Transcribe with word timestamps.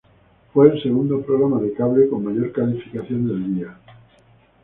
Fue 0.51 0.67
el 0.71 0.81
segundo 0.81 1.21
programa 1.21 1.61
de 1.61 1.73
cable 1.73 2.09
con 2.09 2.23
mayor 2.25 2.51
calificación 2.51 3.27
del 3.27 3.53
día. 3.53 3.77